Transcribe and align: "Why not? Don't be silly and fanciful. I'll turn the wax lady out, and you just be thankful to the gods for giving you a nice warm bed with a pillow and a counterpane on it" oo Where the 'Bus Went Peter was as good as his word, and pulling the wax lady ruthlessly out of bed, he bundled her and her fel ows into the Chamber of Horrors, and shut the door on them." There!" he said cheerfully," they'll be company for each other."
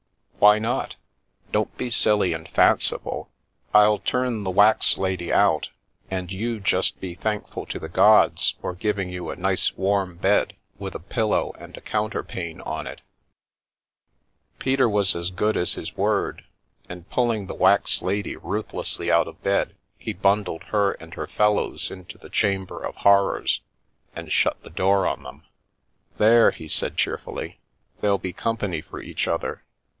"Why 0.39 0.57
not? 0.57 0.95
Don't 1.51 1.77
be 1.77 1.91
silly 1.91 2.33
and 2.33 2.49
fanciful. 2.49 3.29
I'll 3.75 3.99
turn 3.99 4.43
the 4.43 4.49
wax 4.49 4.97
lady 4.97 5.31
out, 5.31 5.69
and 6.09 6.31
you 6.31 6.59
just 6.59 6.99
be 6.99 7.13
thankful 7.13 7.67
to 7.67 7.77
the 7.77 7.87
gods 7.87 8.55
for 8.59 8.73
giving 8.73 9.11
you 9.11 9.29
a 9.29 9.35
nice 9.35 9.77
warm 9.77 10.15
bed 10.15 10.53
with 10.79 10.95
a 10.95 10.99
pillow 10.99 11.53
and 11.59 11.77
a 11.77 11.81
counterpane 11.81 12.59
on 12.61 12.87
it" 12.87 13.01
oo 13.01 13.03
Where 13.03 13.27
the 13.29 14.49
'Bus 14.49 14.49
Went 14.55 14.59
Peter 14.59 14.89
was 14.89 15.15
as 15.15 15.29
good 15.29 15.55
as 15.55 15.73
his 15.73 15.95
word, 15.95 16.45
and 16.89 17.07
pulling 17.11 17.45
the 17.45 17.53
wax 17.53 18.01
lady 18.01 18.35
ruthlessly 18.35 19.11
out 19.11 19.27
of 19.27 19.43
bed, 19.43 19.75
he 19.99 20.13
bundled 20.13 20.63
her 20.69 20.93
and 20.93 21.13
her 21.13 21.27
fel 21.27 21.59
ows 21.59 21.91
into 21.91 22.17
the 22.17 22.31
Chamber 22.31 22.83
of 22.83 22.95
Horrors, 22.95 23.61
and 24.15 24.31
shut 24.31 24.63
the 24.63 24.71
door 24.71 25.05
on 25.05 25.21
them." 25.21 25.43
There!" 26.17 26.49
he 26.49 26.67
said 26.67 26.97
cheerfully," 26.97 27.59
they'll 28.01 28.17
be 28.17 28.33
company 28.33 28.81
for 28.81 28.99
each 28.99 29.27
other." 29.27 29.63